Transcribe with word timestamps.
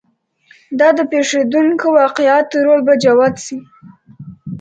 دا 0.79 0.87
د 0.97 0.99
پېښېدونکو 1.11 1.85
واقعاتو 1.99 2.55
رول 2.65 2.81
به 2.87 2.93
جوت 3.03 3.35
شي. 3.45 3.57